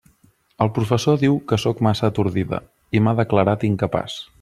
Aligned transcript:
El 0.65 0.71
professor 0.77 1.19
diu 1.25 1.37
que 1.51 1.61
sóc 1.65 1.85
massa 1.89 2.09
atordida, 2.09 2.65
i 3.01 3.05
m'ha 3.05 3.17
declarat 3.25 3.69
incapaç. 3.75 4.23